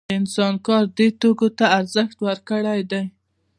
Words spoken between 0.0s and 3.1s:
د انسان کار دې توکو ته ارزښت ورکړی دی